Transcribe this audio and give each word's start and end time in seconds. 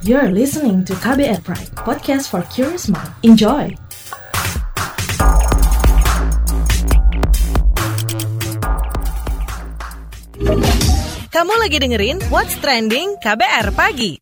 You're 0.00 0.32
listening 0.32 0.80
to 0.88 0.96
KBR 0.96 1.44
Pride, 1.44 1.76
podcast 1.76 2.32
for 2.32 2.40
curious 2.48 2.88
mind. 2.88 3.12
Enjoy! 3.20 3.68
Kamu 11.28 11.52
lagi 11.60 11.76
dengerin 11.84 12.16
What's 12.32 12.56
Trending 12.64 13.20
KBR 13.20 13.76
Pagi. 13.76 14.16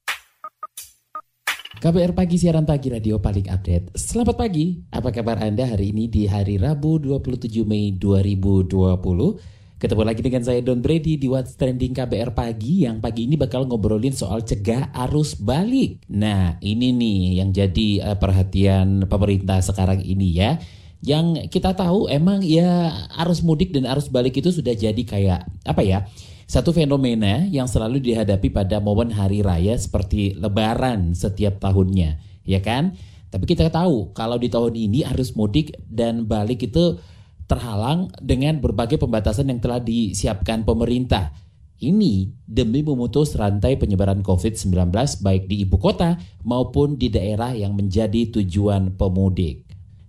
KBR 1.79 2.11
Pagi 2.11 2.37
siaran 2.43 2.67
pagi 2.67 2.91
radio 2.91 3.23
paling 3.23 3.47
update. 3.47 3.95
Selamat 3.95 4.35
pagi. 4.35 4.83
Apa 4.91 5.15
kabar 5.15 5.39
Anda 5.39 5.63
hari 5.63 5.95
ini 5.95 6.11
di 6.11 6.27
hari 6.27 6.59
Rabu 6.59 6.99
27 6.99 7.63
Mei 7.63 7.95
2020? 7.95 9.58
Ketemu 9.79 10.11
lagi 10.11 10.27
dengan 10.27 10.43
saya 10.43 10.59
Don 10.59 10.83
Brady 10.83 11.15
di 11.15 11.31
What's 11.31 11.55
Trending 11.55 11.95
KBR 11.95 12.35
Pagi 12.35 12.83
yang 12.83 12.99
pagi 12.99 13.31
ini 13.31 13.39
bakal 13.39 13.63
ngobrolin 13.63 14.11
soal 14.11 14.43
cegah 14.43 14.91
arus 15.07 15.39
balik. 15.39 16.03
Nah, 16.11 16.59
ini 16.59 16.91
nih 16.91 17.39
yang 17.39 17.55
jadi 17.55 18.11
uh, 18.11 18.19
perhatian 18.19 19.07
pemerintah 19.07 19.63
sekarang 19.63 20.03
ini 20.03 20.35
ya. 20.35 20.59
Yang 20.99 21.47
kita 21.55 21.79
tahu 21.79 22.11
emang 22.11 22.43
ya 22.43 22.91
arus 23.23 23.39
mudik 23.47 23.71
dan 23.71 23.87
arus 23.87 24.11
balik 24.11 24.43
itu 24.43 24.51
sudah 24.51 24.75
jadi 24.75 24.99
kayak 24.99 25.47
apa 25.63 25.83
ya? 25.87 26.11
Satu 26.51 26.75
fenomena 26.75 27.47
yang 27.47 27.71
selalu 27.71 28.03
dihadapi 28.03 28.51
pada 28.51 28.83
momen 28.83 29.15
hari 29.15 29.47
raya 29.47 29.79
seperti 29.79 30.35
lebaran 30.35 31.15
setiap 31.15 31.63
tahunnya, 31.63 32.19
ya 32.43 32.59
kan? 32.59 32.99
Tapi 33.31 33.47
kita 33.47 33.71
tahu 33.71 34.11
kalau 34.11 34.43
di 34.43 34.51
tahun 34.51 34.75
ini 34.75 35.07
arus 35.07 35.39
mudik 35.39 35.71
dan 35.87 36.27
balik 36.27 36.67
itu 36.67 36.99
terhalang 37.49 38.13
dengan 38.21 38.61
berbagai 38.61 39.01
pembatasan 39.01 39.49
yang 39.49 39.59
telah 39.59 39.81
disiapkan 39.81 40.63
pemerintah. 40.69 41.33
Ini 41.79 42.29
demi 42.45 42.83
memutus 42.83 43.33
rantai 43.39 43.79
penyebaran 43.79 44.21
COVID-19 44.21 44.93
baik 45.23 45.47
di 45.49 45.63
ibu 45.65 45.79
kota 45.79 46.19
maupun 46.45 46.99
di 46.99 47.09
daerah 47.09 47.55
yang 47.55 47.73
menjadi 47.73 48.35
tujuan 48.35 48.99
pemudik. 48.99 49.65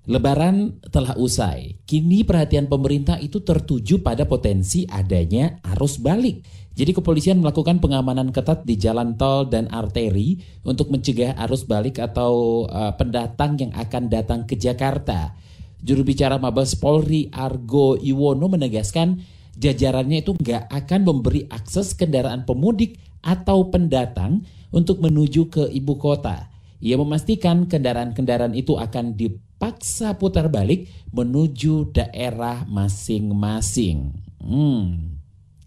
Lebaran 0.10 0.82
telah 0.90 1.14
usai. 1.22 1.78
Kini 1.86 2.26
perhatian 2.26 2.66
pemerintah 2.66 3.22
itu 3.22 3.46
tertuju 3.46 4.02
pada 4.02 4.26
potensi 4.26 4.82
adanya 4.90 5.62
arus 5.78 6.02
balik. 6.02 6.42
Jadi 6.74 6.98
kepolisian 6.98 7.38
melakukan 7.38 7.78
pengamanan 7.78 8.34
ketat 8.34 8.66
di 8.66 8.74
jalan 8.74 9.14
tol 9.22 9.46
dan 9.46 9.70
arteri 9.70 10.42
untuk 10.66 10.90
mencegah 10.90 11.38
arus 11.46 11.70
balik 11.70 12.02
atau 12.02 12.66
uh, 12.66 12.98
pendatang 12.98 13.62
yang 13.62 13.70
akan 13.78 14.10
datang 14.10 14.50
ke 14.50 14.58
Jakarta. 14.58 15.38
Juru 15.80 16.04
bicara 16.04 16.36
Mabes 16.36 16.76
Polri 16.76 17.32
Argo 17.32 17.96
Iwono 17.96 18.52
menegaskan 18.52 19.24
jajarannya 19.56 20.24
itu 20.24 20.36
nggak 20.36 20.68
akan 20.68 21.02
memberi 21.08 21.48
akses 21.48 21.96
kendaraan 21.96 22.44
pemudik 22.44 23.00
atau 23.24 23.68
pendatang 23.72 24.44
untuk 24.76 25.00
menuju 25.00 25.48
ke 25.48 25.64
ibu 25.72 25.96
kota. 25.96 26.52
Ia 26.80 26.96
memastikan 26.96 27.68
kendaraan-kendaraan 27.68 28.56
itu 28.56 28.80
akan 28.80 29.20
dipaksa 29.20 30.16
putar 30.16 30.48
balik 30.48 30.88
menuju 31.12 31.92
daerah 31.92 32.64
masing-masing. 32.68 34.16
Hmm. 34.40 35.20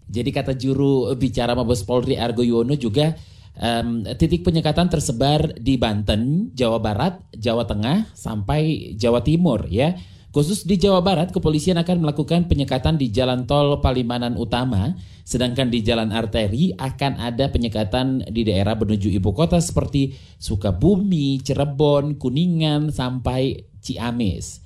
Jadi 0.09 0.29
kata 0.29 0.53
juru 0.57 1.09
bicara 1.17 1.53
Mabes 1.57 1.85
Polri 1.85 2.17
Argo 2.17 2.41
Iwono 2.41 2.77
juga 2.77 3.13
Um, 3.53 4.01
titik 4.17 4.41
penyekatan 4.41 4.89
tersebar 4.89 5.53
di 5.61 5.77
Banten, 5.77 6.49
Jawa 6.57 6.81
Barat, 6.81 7.21
Jawa 7.37 7.69
Tengah, 7.69 8.09
sampai 8.17 8.93
Jawa 8.97 9.21
Timur 9.21 9.69
ya. 9.69 9.93
Khusus 10.33 10.65
di 10.65 10.81
Jawa 10.81 11.05
Barat, 11.05 11.29
kepolisian 11.29 11.77
akan 11.77 12.01
melakukan 12.01 12.49
penyekatan 12.49 12.97
di 12.97 13.13
jalan 13.13 13.45
tol 13.45 13.77
Palimanan 13.85 14.33
Utama, 14.33 14.97
sedangkan 15.21 15.69
di 15.69 15.85
jalan 15.85 16.09
arteri 16.09 16.73
akan 16.73 17.21
ada 17.21 17.53
penyekatan 17.53 18.25
di 18.33 18.41
daerah 18.41 18.73
menuju 18.73 19.13
ibu 19.13 19.29
kota 19.29 19.61
seperti 19.61 20.17
Sukabumi, 20.41 21.37
Cirebon, 21.45 22.17
Kuningan, 22.17 22.89
sampai 22.89 23.69
Ciamis. 23.85 24.65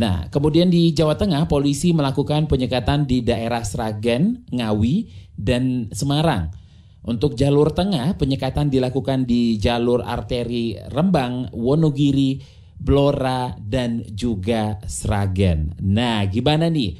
Nah, 0.00 0.32
kemudian 0.32 0.72
di 0.72 0.96
Jawa 0.96 1.20
Tengah, 1.20 1.52
polisi 1.52 1.92
melakukan 1.92 2.48
penyekatan 2.48 3.04
di 3.04 3.20
daerah 3.20 3.60
Sragen, 3.60 4.48
Ngawi, 4.48 5.12
dan 5.36 5.92
Semarang. 5.92 6.63
Untuk 7.04 7.36
jalur 7.36 7.68
tengah, 7.68 8.16
penyekatan 8.16 8.72
dilakukan 8.72 9.28
di 9.28 9.60
jalur 9.60 10.00
arteri 10.00 10.72
Rembang, 10.88 11.52
Wonogiri, 11.52 12.40
Blora, 12.80 13.52
dan 13.60 14.00
juga 14.08 14.80
Sragen. 14.88 15.76
Nah, 15.84 16.24
gimana 16.24 16.72
nih? 16.72 16.96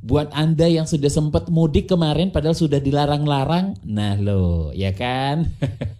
Buat 0.00 0.32
Anda 0.32 0.70
yang 0.70 0.86
sudah 0.86 1.10
sempat 1.10 1.50
mudik 1.52 1.90
kemarin 1.90 2.30
padahal 2.30 2.56
sudah 2.56 2.80
dilarang-larang, 2.80 3.76
nah 3.84 4.16
lo, 4.16 4.70
ya 4.72 4.94
kan? 4.96 5.44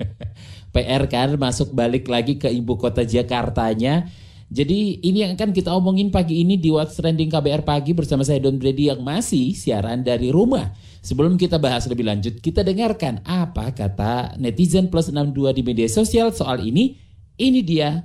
PR 0.73 1.05
kan 1.11 1.35
masuk 1.35 1.75
balik 1.75 2.07
lagi 2.07 2.39
ke 2.39 2.49
ibu 2.49 2.79
kota 2.79 3.03
Jakartanya. 3.03 4.07
Jadi 4.51 4.99
ini 5.07 5.23
yang 5.23 5.39
akan 5.39 5.55
kita 5.55 5.71
omongin 5.71 6.11
pagi 6.11 6.43
ini 6.43 6.59
di 6.59 6.75
What's 6.75 6.99
Trending 6.99 7.31
KBR 7.31 7.63
Pagi 7.63 7.95
bersama 7.95 8.27
saya 8.27 8.43
Don 8.43 8.59
Brady 8.59 8.91
yang 8.91 8.99
masih 8.99 9.55
siaran 9.55 10.03
dari 10.03 10.35
rumah. 10.35 10.75
Sebelum 11.07 11.39
kita 11.39 11.63
bahas 11.63 11.87
lebih 11.87 12.03
lanjut, 12.03 12.43
kita 12.43 12.67
dengarkan 12.67 13.23
apa 13.23 13.71
kata 13.71 14.35
netizen 14.43 14.91
plus 14.91 15.07
62 15.07 15.55
di 15.55 15.63
media 15.63 15.87
sosial 15.87 16.35
soal 16.35 16.67
ini. 16.67 16.99
Ini 17.39 17.61
dia. 17.63 18.03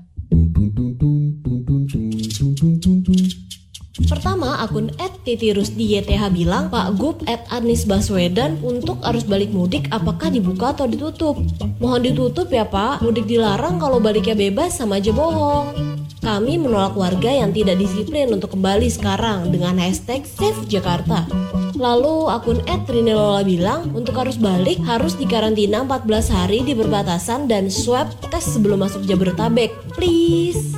Pertama, 4.06 4.62
akun 4.62 4.94
@titirusdiyth 5.26 6.14
bilang, 6.30 6.70
Pak 6.70 6.88
Gub 7.02 7.26
Anies 7.50 7.90
Baswedan 7.90 8.62
untuk 8.62 9.02
arus 9.02 9.26
balik 9.26 9.50
mudik 9.50 9.90
apakah 9.90 10.30
dibuka 10.30 10.78
atau 10.78 10.86
ditutup? 10.86 11.42
Mohon 11.82 12.14
ditutup 12.14 12.54
ya 12.54 12.70
Pak, 12.70 13.02
mudik 13.02 13.26
dilarang 13.26 13.82
kalau 13.82 13.98
baliknya 13.98 14.38
bebas 14.38 14.78
sama 14.78 15.02
aja 15.02 15.10
bohong. 15.10 15.95
Kami 16.26 16.58
menolak 16.58 16.98
warga 16.98 17.30
yang 17.30 17.54
tidak 17.54 17.78
disiplin 17.78 18.26
untuk 18.34 18.58
kembali 18.58 18.90
sekarang 18.90 19.54
dengan 19.54 19.78
hashtag 19.78 20.26
Save 20.26 20.66
Jakarta. 20.66 21.30
Lalu 21.78 22.34
akun 22.34 22.66
@trinelola 22.66 23.46
bilang 23.46 23.94
untuk 23.94 24.18
arus 24.26 24.42
balik 24.42 24.82
harus 24.90 25.14
dikarantina 25.14 25.86
14 25.86 26.34
hari 26.34 26.66
di 26.66 26.74
perbatasan 26.74 27.46
dan 27.46 27.70
swab 27.70 28.10
tes 28.34 28.42
sebelum 28.42 28.82
masuk 28.82 29.06
Jabodetabek. 29.06 29.70
Please. 29.94 30.74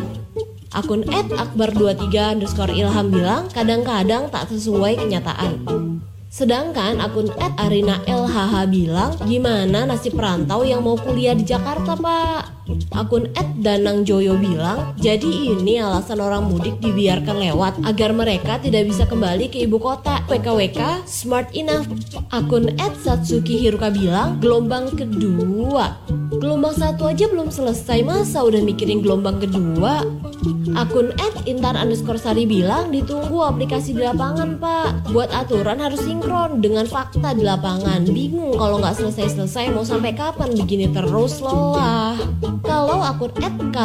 Akun 0.76 1.08
@akbar23 1.08 2.36
underscore 2.36 2.76
ilham 2.76 3.08
bilang 3.08 3.48
kadang-kadang 3.56 4.28
tak 4.28 4.52
sesuai 4.52 5.00
kenyataan. 5.00 5.64
Sedangkan 6.28 7.00
akun 7.00 7.32
Arina 7.56 8.04
LHH 8.04 8.68
bilang, 8.68 9.16
gimana 9.24 9.88
nasib 9.88 10.12
perantau 10.12 10.60
yang 10.60 10.84
mau 10.84 11.00
kuliah 11.00 11.32
di 11.32 11.48
Jakarta 11.48 11.96
pak? 11.96 12.57
Akun 12.92 13.32
Danang 13.58 14.04
Joyo 14.04 14.36
bilang, 14.36 14.94
jadi 15.00 15.56
ini 15.56 15.80
alasan 15.80 16.20
orang 16.20 16.46
mudik 16.52 16.78
dibiarkan 16.78 17.40
lewat 17.40 17.80
agar 17.82 18.12
mereka 18.12 18.60
tidak 18.60 18.86
bisa 18.86 19.08
kembali 19.08 19.48
ke 19.48 19.64
ibu 19.64 19.80
kota. 19.80 20.20
WKWK 20.28 21.08
smart 21.08 21.48
enough. 21.56 21.88
Akun 22.28 22.70
Satsuki 23.00 23.56
Hiruka 23.56 23.88
bilang, 23.88 24.36
gelombang 24.38 24.92
kedua. 24.92 25.96
Gelombang 26.38 26.76
satu 26.76 27.08
aja 27.08 27.26
belum 27.26 27.48
selesai 27.48 28.04
masa 28.04 28.44
udah 28.44 28.60
mikirin 28.60 29.00
gelombang 29.00 29.40
kedua. 29.40 30.04
Akun 30.76 31.10
Intan 31.48 31.80
underscore 31.80 32.20
Sari 32.20 32.44
bilang 32.44 32.92
ditunggu 32.92 33.40
aplikasi 33.40 33.96
di 33.96 34.04
lapangan 34.04 34.60
pak. 34.60 35.08
Buat 35.16 35.32
aturan 35.32 35.80
harus 35.80 36.04
sinkron 36.04 36.60
dengan 36.60 36.84
fakta 36.84 37.32
di 37.32 37.40
lapangan. 37.40 38.04
Bingung 38.04 38.52
kalau 38.60 38.76
nggak 38.76 39.00
selesai-selesai 39.00 39.72
mau 39.72 39.80
sampai 39.80 40.12
kapan 40.12 40.52
begini 40.52 40.92
terus 40.92 41.40
lelah. 41.40 42.20
Kalau 42.64 43.02
akun 43.04 43.30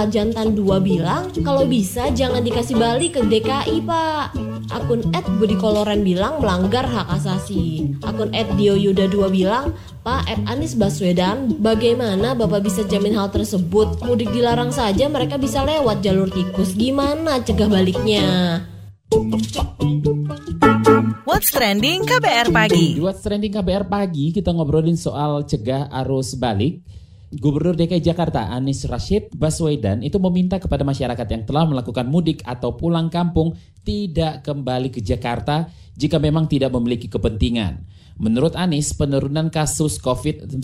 Jantan 0.09 0.57
2 0.57 0.81
bilang 0.81 1.29
kalau 1.45 1.63
bisa 1.69 2.09
jangan 2.11 2.41
dikasih 2.41 2.75
balik 2.75 3.15
ke 3.15 3.21
DKI 3.21 3.85
pak. 3.85 4.33
Akun 4.73 5.05
Budi 5.37 5.53
Koloren 5.59 6.01
bilang 6.01 6.41
melanggar 6.41 6.87
hak 6.87 7.13
asasi. 7.21 7.93
Akun 8.01 8.33
Dio 8.57 8.73
Yuda 8.73 9.05
2 9.11 9.29
bilang 9.29 9.77
Pak 10.03 10.27
Anies 10.49 10.75
Baswedan, 10.75 11.55
bagaimana 11.63 12.35
Bapak 12.35 12.67
bisa 12.67 12.83
jamin 12.83 13.15
hal 13.15 13.31
tersebut? 13.31 14.03
Mudik 14.03 14.35
dilarang 14.35 14.73
saja 14.73 15.07
mereka 15.07 15.39
bisa 15.39 15.63
lewat 15.63 16.03
jalur 16.03 16.27
tikus. 16.27 16.75
Gimana 16.75 17.39
cegah 17.39 17.71
baliknya? 17.71 18.59
What's 21.23 21.53
Trending 21.53 22.03
KBR 22.03 22.49
Pagi 22.49 22.97
Di 22.97 23.01
What's 23.01 23.21
Trending 23.21 23.53
KBR 23.53 23.85
Pagi 23.85 24.33
kita 24.33 24.49
ngobrolin 24.49 24.97
soal 24.97 25.45
cegah 25.45 25.87
arus 26.03 26.33
balik. 26.33 26.81
Gubernur 27.33 27.73
DKI 27.73 28.03
Jakarta 28.03 28.53
Anies 28.53 28.85
Rashid 28.85 29.33
Baswedan 29.33 30.05
itu 30.05 30.21
meminta 30.21 30.61
kepada 30.61 30.85
masyarakat 30.85 31.25
yang 31.25 31.43
telah 31.49 31.65
melakukan 31.65 32.05
mudik 32.05 32.45
atau 32.45 32.77
pulang 32.77 33.09
kampung 33.09 33.57
tidak 33.81 34.45
kembali 34.45 34.93
ke 34.93 35.01
Jakarta 35.01 35.65
jika 35.97 36.21
memang 36.21 36.45
tidak 36.45 36.69
memiliki 36.73 37.09
kepentingan. 37.09 37.89
Menurut 38.21 38.53
Anies, 38.53 38.93
penurunan 38.93 39.49
kasus 39.49 39.97
COVID-19 39.97 40.61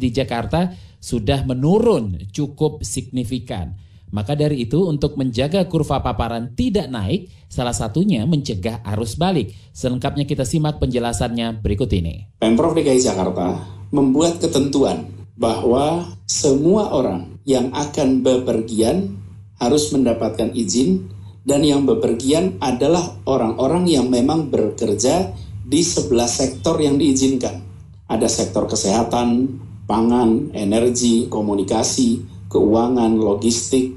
di 0.00 0.08
Jakarta 0.08 0.72
sudah 0.96 1.44
menurun 1.44 2.16
cukup 2.32 2.80
signifikan. 2.80 3.76
Maka 4.08 4.32
dari 4.32 4.64
itu 4.64 4.88
untuk 4.88 5.20
menjaga 5.20 5.68
kurva 5.68 6.00
paparan 6.00 6.56
tidak 6.56 6.88
naik, 6.88 7.28
salah 7.44 7.76
satunya 7.76 8.24
mencegah 8.24 8.80
arus 8.96 9.20
balik. 9.20 9.52
Selengkapnya 9.76 10.24
kita 10.24 10.48
simak 10.48 10.80
penjelasannya 10.80 11.60
berikut 11.60 11.92
ini. 11.92 12.40
Pemprov 12.40 12.72
DKI 12.72 13.04
Jakarta 13.04 13.60
membuat 13.92 14.40
ketentuan 14.40 15.17
bahwa 15.38 16.18
semua 16.26 16.90
orang 16.90 17.38
yang 17.46 17.70
akan 17.70 18.26
bepergian 18.26 19.16
harus 19.62 19.94
mendapatkan 19.94 20.50
izin 20.50 21.06
dan 21.46 21.64
yang 21.64 21.86
bepergian 21.86 22.58
adalah 22.60 23.16
orang-orang 23.24 23.88
yang 23.88 24.10
memang 24.10 24.50
bekerja 24.50 25.32
di 25.64 25.80
sebelah 25.80 26.28
sektor 26.28 26.76
yang 26.82 26.98
diizinkan. 26.98 27.64
Ada 28.10 28.26
sektor 28.28 28.68
kesehatan, 28.68 29.56
pangan, 29.88 30.52
energi, 30.52 31.30
komunikasi, 31.30 32.20
keuangan, 32.52 33.16
logistik, 33.16 33.96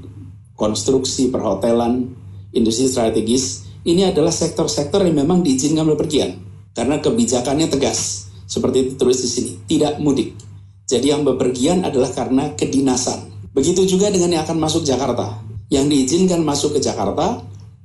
konstruksi, 0.56 1.28
perhotelan, 1.28 2.12
industri 2.54 2.86
strategis. 2.88 3.66
Ini 3.82 4.14
adalah 4.14 4.30
sektor-sektor 4.30 5.02
yang 5.02 5.26
memang 5.26 5.42
diizinkan 5.42 5.84
bepergian. 5.90 6.38
Karena 6.72 7.02
kebijakannya 7.02 7.68
tegas. 7.68 8.30
Seperti 8.46 8.94
ditulis 8.94 9.20
di 9.20 9.28
sini, 9.28 9.52
tidak 9.66 9.98
mudik. 9.98 10.51
Jadi 10.86 11.12
yang 11.12 11.22
bepergian 11.22 11.86
adalah 11.86 12.10
karena 12.12 12.52
kedinasan. 12.52 13.50
Begitu 13.52 13.84
juga 13.84 14.08
dengan 14.08 14.32
yang 14.32 14.42
akan 14.44 14.58
masuk 14.58 14.82
Jakarta. 14.82 15.40
Yang 15.72 15.86
diizinkan 15.88 16.40
masuk 16.44 16.76
ke 16.76 16.80
Jakarta 16.84 17.40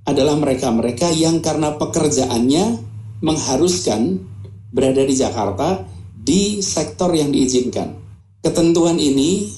adalah 0.08 0.36
mereka-mereka 0.40 1.12
yang 1.12 1.40
karena 1.44 1.76
pekerjaannya 1.76 2.80
mengharuskan 3.24 4.24
berada 4.72 5.04
di 5.04 5.16
Jakarta 5.16 5.84
di 6.14 6.60
sektor 6.60 7.16
yang 7.16 7.32
diizinkan. 7.32 7.96
Ketentuan 8.44 9.00
ini 9.00 9.52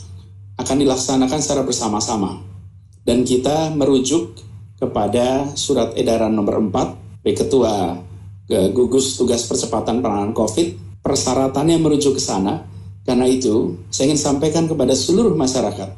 akan 0.57 0.77
dilaksanakan 0.81 1.39
secara 1.39 1.63
bersama-sama 1.63 2.41
dan 3.07 3.23
kita 3.23 3.71
merujuk 3.73 4.37
kepada 4.77 5.55
surat 5.55 5.95
edaran 5.95 6.35
nomor 6.35 6.59
4 6.61 7.23
B 7.23 7.25
Ketua 7.35 7.95
Gugus 8.49 9.19
Tugas 9.19 9.45
Percepatan 9.45 10.01
Penanganan 10.01 10.33
COVID 10.35 11.01
persyaratannya 11.03 11.77
merujuk 11.79 12.17
ke 12.17 12.23
sana 12.23 12.63
karena 13.07 13.25
itu 13.27 13.79
saya 13.91 14.11
ingin 14.11 14.21
sampaikan 14.21 14.65
kepada 14.67 14.95
seluruh 14.95 15.35
masyarakat 15.35 15.95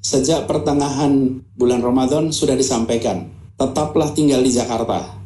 sejak 0.00 0.48
pertengahan 0.48 1.42
bulan 1.54 1.84
Ramadan 1.84 2.32
sudah 2.32 2.56
disampaikan 2.56 3.28
tetaplah 3.54 4.10
tinggal 4.16 4.40
di 4.40 4.52
Jakarta 4.54 5.20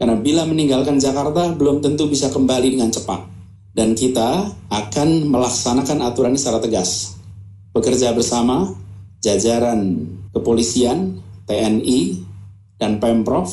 karena 0.00 0.16
bila 0.16 0.48
meninggalkan 0.48 0.96
Jakarta 0.96 1.52
belum 1.52 1.84
tentu 1.84 2.08
bisa 2.08 2.32
kembali 2.32 2.72
dengan 2.72 2.88
cepat. 2.88 3.20
Dan 3.76 3.92
kita 3.92 4.48
akan 4.72 5.28
melaksanakan 5.28 6.00
aturan 6.08 6.34
secara 6.40 6.56
tegas. 6.56 7.20
Bekerja 7.76 8.16
bersama 8.16 8.72
jajaran 9.20 10.08
kepolisian, 10.32 11.20
TNI, 11.44 12.16
dan 12.80 12.96
Pemprov 12.96 13.52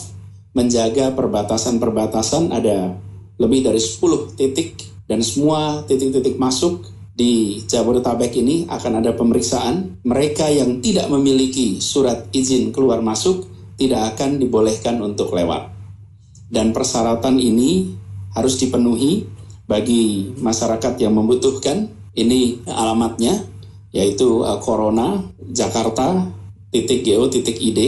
menjaga 0.56 1.12
perbatasan-perbatasan 1.13 2.56
ada 2.56 2.95
lebih 3.38 3.68
dari 3.68 3.77
10 3.77 4.39
titik 4.39 4.88
dan 5.06 5.19
semua 5.19 5.83
titik-titik 5.83 6.39
masuk 6.39 6.88
di 7.17 7.65
Jabodetabek 7.65 8.37
ini 8.37 8.69
akan 8.69 9.01
ada 9.01 9.17
pemeriksaan. 9.17 10.05
Mereka 10.05 10.53
yang 10.53 10.85
tidak 10.85 11.09
memiliki 11.09 11.81
surat 11.81 12.29
izin 12.29 12.69
keluar 12.69 13.01
masuk 13.01 13.49
tidak 13.73 14.13
akan 14.13 14.37
dibolehkan 14.37 15.01
untuk 15.01 15.33
lewat 15.33 15.77
dan 16.47 16.71
persyaratan 16.71 17.37
ini 17.37 17.91
harus 18.31 18.55
dipenuhi 18.59 19.27
bagi 19.67 20.31
masyarakat 20.39 20.93
yang 20.99 21.15
membutuhkan. 21.15 21.91
Ini 22.17 22.65
alamatnya 22.65 23.45
yaitu 23.93 24.41
uh, 24.41 24.57
Corona 24.57 25.21
Jakarta 25.53 26.25
titik 26.73 27.05
go 27.05 27.29
titik 27.29 27.61
id 27.61 27.79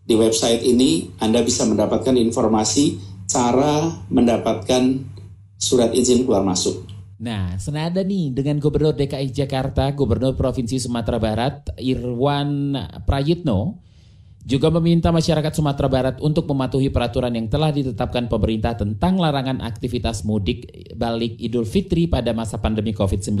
di 0.00 0.14
website 0.16 0.64
ini 0.64 1.12
Anda 1.20 1.44
bisa 1.44 1.68
mendapatkan 1.68 2.16
informasi 2.16 2.96
cara 3.28 4.00
mendapatkan 4.08 5.04
surat 5.60 5.92
izin 5.92 6.24
keluar 6.24 6.40
masuk. 6.40 6.88
Nah, 7.20 7.60
senada 7.60 8.00
nih 8.00 8.32
dengan 8.32 8.56
Gubernur 8.56 8.96
DKI 8.96 9.28
Jakarta, 9.28 9.92
Gubernur 9.92 10.40
Provinsi 10.40 10.80
Sumatera 10.80 11.20
Barat, 11.20 11.68
Irwan 11.76 12.72
Prayitno, 13.04 13.76
juga 14.40 14.72
meminta 14.72 15.12
masyarakat 15.12 15.52
Sumatera 15.52 15.88
Barat 15.92 16.16
untuk 16.24 16.48
mematuhi 16.48 16.88
peraturan 16.88 17.36
yang 17.36 17.52
telah 17.52 17.76
ditetapkan 17.76 18.24
pemerintah 18.24 18.72
tentang 18.72 19.20
larangan 19.20 19.60
aktivitas 19.60 20.24
mudik 20.24 20.64
balik 20.96 21.36
Idul 21.36 21.68
Fitri 21.68 22.08
pada 22.08 22.32
masa 22.32 22.56
pandemi 22.56 22.96
COVID-19. 22.96 23.36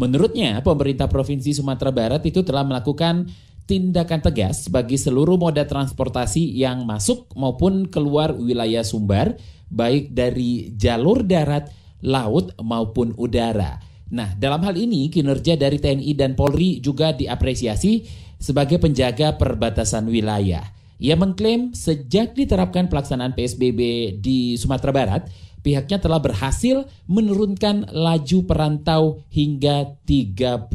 Menurutnya, 0.00 0.64
pemerintah 0.64 1.12
Provinsi 1.12 1.52
Sumatera 1.52 1.92
Barat 1.92 2.24
itu 2.24 2.40
telah 2.40 2.64
melakukan 2.64 3.28
tindakan 3.68 4.24
tegas 4.24 4.72
bagi 4.72 4.96
seluruh 4.96 5.36
moda 5.36 5.68
transportasi 5.68 6.56
yang 6.56 6.88
masuk 6.88 7.28
maupun 7.36 7.84
keluar 7.92 8.32
wilayah 8.32 8.80
Sumbar, 8.80 9.36
baik 9.68 10.16
dari 10.16 10.72
jalur 10.72 11.20
darat, 11.20 11.81
laut 12.02 12.52
maupun 12.58 13.14
udara. 13.16 13.78
Nah, 14.12 14.36
dalam 14.36 14.60
hal 14.66 14.76
ini 14.76 15.08
kinerja 15.08 15.56
dari 15.56 15.80
TNI 15.80 16.12
dan 16.12 16.36
Polri 16.36 16.84
juga 16.84 17.16
diapresiasi 17.16 18.04
sebagai 18.36 18.76
penjaga 18.76 19.40
perbatasan 19.40 20.10
wilayah. 20.10 20.68
Ia 21.02 21.18
mengklaim 21.18 21.72
sejak 21.74 22.36
diterapkan 22.36 22.86
pelaksanaan 22.86 23.34
PSBB 23.34 23.80
di 24.22 24.54
Sumatera 24.54 24.92
Barat, 24.94 25.22
pihaknya 25.64 25.98
telah 25.98 26.22
berhasil 26.22 26.86
menurunkan 27.08 27.90
laju 27.90 28.38
perantau 28.46 29.24
hingga 29.32 29.98
30 30.06 30.68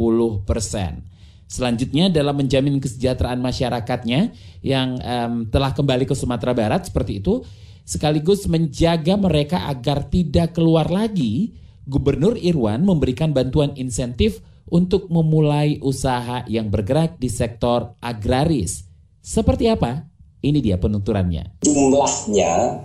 persen. 0.43 1.05
Selanjutnya 1.47 2.11
dalam 2.11 2.35
menjamin 2.35 2.75
kesejahteraan 2.83 3.39
masyarakatnya 3.39 4.35
yang 4.59 4.99
um, 4.99 5.47
telah 5.47 5.71
kembali 5.71 6.03
ke 6.03 6.11
Sumatera 6.11 6.51
Barat 6.51 6.91
seperti 6.91 7.23
itu, 7.23 7.47
sekaligus 7.87 8.51
menjaga 8.51 9.15
mereka 9.15 9.71
agar 9.71 10.11
tidak 10.11 10.59
keluar 10.59 10.91
lagi, 10.91 11.55
Gubernur 11.87 12.35
Irwan 12.35 12.83
memberikan 12.83 13.31
bantuan 13.31 13.71
insentif 13.79 14.43
untuk 14.67 15.07
memulai 15.07 15.79
usaha 15.79 16.43
yang 16.51 16.67
bergerak 16.67 17.15
di 17.15 17.31
sektor 17.31 17.95
agraris. 18.03 18.83
Seperti 19.23 19.71
apa? 19.71 20.03
Ini 20.43 20.59
dia 20.59 20.75
penuturannya. 20.75 21.63
Jumlahnya 21.63 22.83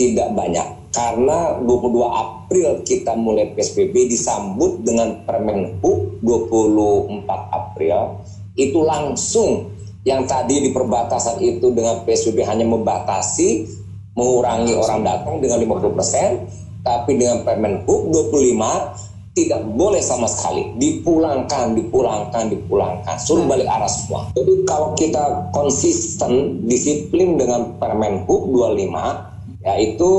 tidak 0.00 0.28
banyak 0.32 0.80
karena 0.90 1.60
22 1.60 2.00
April 2.08 2.68
kita 2.82 3.12
mulai 3.12 3.52
PSBB 3.52 4.08
disambut 4.08 4.80
dengan 4.80 5.22
Permen 5.28 5.78
Hub 5.84 6.18
24 6.24 7.28
April 7.28 8.24
itu 8.56 8.80
langsung 8.80 9.70
yang 10.02 10.24
tadi 10.24 10.64
di 10.64 10.72
perbatasan 10.72 11.44
itu 11.44 11.70
dengan 11.76 12.02
PSBB 12.08 12.42
hanya 12.48 12.64
membatasi 12.64 13.79
mengurangi 14.18 14.74
orang 14.74 15.06
datang 15.06 15.38
dengan 15.38 15.62
50% 15.62 16.70
tapi 16.80 17.16
dengan 17.16 17.44
Permen 17.44 17.84
Hub 17.84 18.08
25 18.08 19.10
tidak 19.30 19.62
boleh 19.78 20.02
sama 20.02 20.26
sekali 20.26 20.74
dipulangkan, 20.74 21.78
dipulangkan, 21.78 22.50
dipulangkan, 22.50 23.14
suruh 23.14 23.46
hmm. 23.46 23.52
balik 23.52 23.68
arah 23.70 23.86
semua. 23.86 24.26
Jadi 24.34 24.52
kalau 24.66 24.90
kita 24.98 25.54
konsisten, 25.54 26.66
disiplin 26.66 27.38
dengan 27.38 27.78
Permen 27.78 28.26
Hub 28.26 28.50
25, 28.50 29.62
ya 29.62 29.74
itu 29.78 30.10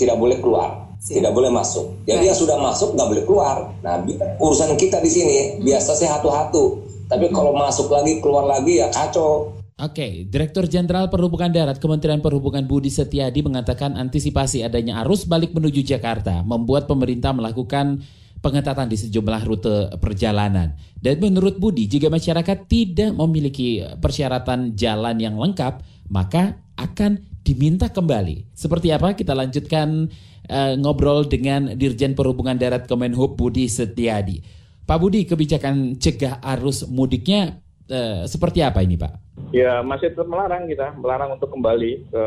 tidak 0.00 0.16
boleh 0.16 0.40
keluar, 0.40 0.88
Siap. 0.96 1.20
tidak 1.20 1.32
boleh 1.36 1.50
masuk. 1.52 1.86
Jadi 2.08 2.24
Baik. 2.24 2.28
yang 2.32 2.38
sudah 2.40 2.56
masuk 2.56 2.88
nggak 2.96 3.08
boleh 3.12 3.24
keluar. 3.28 3.56
Nah 3.84 3.94
urusan 4.40 4.74
kita 4.80 4.98
di 5.04 5.10
sini 5.12 5.36
biasa 5.60 5.92
sih 5.92 6.08
hatu-hatu, 6.08 6.80
tapi 7.12 7.28
hmm. 7.28 7.34
kalau 7.36 7.52
masuk 7.52 7.92
lagi 7.92 8.18
keluar 8.24 8.48
lagi 8.48 8.80
ya 8.80 8.88
kacau. 8.88 9.52
Oke, 9.74 10.22
Direktur 10.30 10.70
Jenderal 10.70 11.10
Perhubungan 11.10 11.50
Darat 11.50 11.82
Kementerian 11.82 12.22
Perhubungan 12.22 12.62
Budi 12.62 12.94
Setiadi 12.94 13.42
mengatakan 13.42 13.98
antisipasi 13.98 14.62
adanya 14.62 15.02
arus 15.02 15.26
balik 15.26 15.50
menuju 15.50 15.82
Jakarta 15.82 16.46
membuat 16.46 16.86
pemerintah 16.86 17.34
melakukan 17.34 17.98
pengetatan 18.38 18.86
di 18.86 18.94
sejumlah 18.94 19.42
rute 19.42 19.98
perjalanan. 19.98 20.78
Dan 20.94 21.18
menurut 21.18 21.58
Budi, 21.58 21.90
jika 21.90 22.06
masyarakat 22.06 22.70
tidak 22.70 23.18
memiliki 23.18 23.82
persyaratan 23.98 24.78
jalan 24.78 25.18
yang 25.18 25.34
lengkap, 25.34 25.82
maka 26.06 26.54
akan 26.78 27.18
diminta 27.42 27.90
kembali. 27.90 28.54
Seperti 28.54 28.94
apa? 28.94 29.18
Kita 29.18 29.34
lanjutkan 29.34 30.06
uh, 30.54 30.78
ngobrol 30.78 31.26
dengan 31.26 31.74
Dirjen 31.74 32.14
Perhubungan 32.14 32.54
Darat 32.54 32.86
Kemenhub 32.86 33.34
Budi 33.34 33.66
Setiadi. 33.66 34.38
Pak 34.86 34.98
Budi, 35.02 35.26
kebijakan 35.26 35.98
cegah 35.98 36.38
arus 36.54 36.86
mudiknya 36.86 37.63
uh, 37.90 38.22
seperti 38.28 38.64
apa 38.64 38.80
ini, 38.84 38.94
Pak? 38.94 39.12
Ya, 39.54 39.82
masih 39.82 40.10
tetap 40.14 40.26
melarang 40.26 40.66
kita, 40.66 40.94
melarang 40.98 41.34
untuk 41.34 41.50
kembali 41.50 42.10
ke 42.10 42.24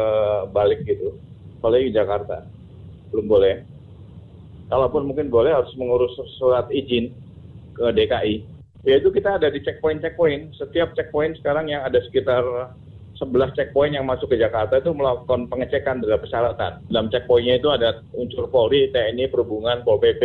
balik 0.52 0.84
gitu. 0.88 1.16
Apalagi 1.60 1.92
Jakarta. 1.92 2.48
Belum 3.12 3.28
boleh 3.28 3.78
kalaupun 4.68 5.08
mungkin 5.08 5.32
boleh 5.32 5.52
harus 5.56 5.72
mengurus 5.80 6.14
surat 6.40 6.68
izin 6.72 7.12
ke 7.76 7.86
DKI. 7.96 8.36
Yaitu 8.88 9.12
kita 9.12 9.36
ada 9.36 9.52
di 9.52 9.60
checkpoint-checkpoint. 9.64 10.56
Setiap 10.56 10.96
checkpoint 10.96 11.36
sekarang 11.40 11.68
yang 11.68 11.84
ada 11.84 12.00
sekitar 12.08 12.44
11 13.20 13.58
checkpoint 13.58 13.98
yang 13.98 14.06
masuk 14.06 14.32
ke 14.32 14.38
Jakarta 14.40 14.80
itu 14.80 14.94
melakukan 14.94 15.50
pengecekan 15.52 16.00
dari 16.00 16.16
persyaratan. 16.16 16.86
Dalam 16.88 17.10
checkpointnya 17.12 17.60
itu 17.60 17.68
ada 17.74 18.00
unsur 18.16 18.48
Polri, 18.48 18.88
TNI, 18.94 19.28
Perhubungan, 19.28 19.84
Pol 19.84 20.00
PP, 20.00 20.24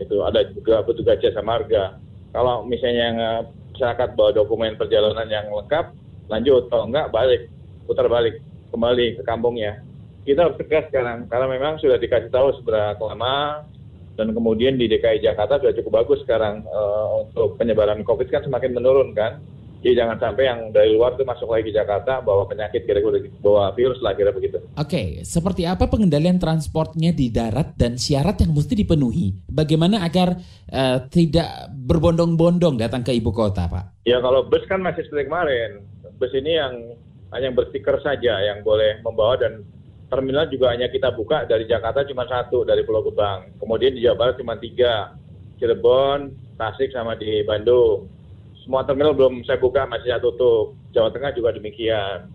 itu 0.00 0.16
ada 0.24 0.40
juga 0.50 0.82
petugas 0.82 1.20
jasa 1.20 1.44
marga. 1.44 2.00
Kalau 2.32 2.64
misalnya 2.64 3.02
yang 3.12 3.16
eh, 3.20 3.42
masyarakat 3.80 4.12
bawa 4.12 4.36
dokumen 4.36 4.76
perjalanan 4.76 5.24
yang 5.24 5.48
lengkap, 5.48 5.96
lanjut. 6.28 6.68
Kalau 6.68 6.84
enggak, 6.84 7.08
balik, 7.08 7.48
putar 7.88 8.04
balik, 8.12 8.44
kembali 8.68 9.16
ke 9.16 9.22
kampungnya. 9.24 9.80
Kita 10.28 10.44
harus 10.44 10.60
tegas 10.60 10.84
sekarang, 10.92 11.24
karena 11.32 11.48
memang 11.48 11.80
sudah 11.80 11.96
dikasih 11.96 12.28
tahu 12.28 12.52
seberapa 12.60 13.00
lama, 13.00 13.64
dan 14.20 14.36
kemudian 14.36 14.76
di 14.76 14.84
DKI 14.84 15.24
Jakarta 15.24 15.56
sudah 15.56 15.72
cukup 15.80 16.04
bagus 16.04 16.20
sekarang 16.28 16.60
uh, 16.68 17.24
untuk 17.24 17.56
penyebaran 17.56 18.04
COVID 18.04 18.28
kan 18.28 18.44
semakin 18.44 18.76
menurun 18.76 19.16
kan. 19.16 19.40
Jadi 19.80 19.96
jangan 19.96 20.20
sampai 20.20 20.44
yang 20.44 20.60
dari 20.76 20.92
luar 20.92 21.16
itu 21.16 21.24
masuk 21.24 21.48
lagi 21.48 21.72
ke 21.72 21.72
Jakarta 21.72 22.20
bawa 22.20 22.44
penyakit 22.44 22.84
kira-kira 22.84 23.16
bawa 23.40 23.72
virus 23.72 23.96
lah 24.04 24.12
kira 24.12 24.28
begitu. 24.28 24.60
Oke, 24.76 24.76
okay, 24.76 25.06
seperti 25.24 25.64
apa 25.64 25.88
pengendalian 25.88 26.36
transportnya 26.36 27.16
di 27.16 27.32
darat 27.32 27.72
dan 27.80 27.96
syarat 27.96 28.36
yang 28.44 28.52
mesti 28.52 28.76
dipenuhi? 28.76 29.32
Bagaimana 29.48 30.04
agar 30.04 30.36
uh, 30.68 31.00
tidak 31.08 31.72
berbondong-bondong 31.72 32.76
datang 32.76 33.00
ke 33.00 33.16
ibu 33.16 33.32
kota, 33.32 33.72
Pak? 33.72 34.04
Ya 34.04 34.20
kalau 34.20 34.44
bus 34.44 34.60
kan 34.68 34.84
masih 34.84 35.00
seperti 35.08 35.32
kemarin. 35.32 35.80
Bus 36.20 36.32
ini 36.36 36.60
yang 36.60 36.74
hanya 37.32 37.48
berstiker 37.48 37.96
saja 38.04 38.36
yang 38.36 38.60
boleh 38.60 39.00
membawa 39.00 39.40
dan 39.40 39.64
terminal 40.12 40.44
juga 40.52 40.76
hanya 40.76 40.92
kita 40.92 41.08
buka 41.16 41.48
dari 41.48 41.64
Jakarta 41.64 42.04
cuma 42.04 42.28
satu 42.28 42.68
dari 42.68 42.84
Pulau 42.84 43.00
Gebang. 43.00 43.56
Kemudian 43.56 43.96
di 43.96 44.04
Jawa 44.04 44.28
Barat 44.28 44.36
cuma 44.36 44.60
tiga, 44.60 45.16
Cirebon, 45.56 46.36
Tasik 46.60 46.92
sama 46.92 47.16
di 47.16 47.40
Bandung 47.48 48.19
semua 48.64 48.84
terminal 48.84 49.16
belum 49.16 49.42
saya 49.48 49.58
buka 49.60 49.88
masih 49.88 50.14
saya 50.14 50.20
tutup. 50.22 50.76
Jawa 50.92 51.10
Tengah 51.14 51.32
juga 51.34 51.54
demikian. 51.54 52.28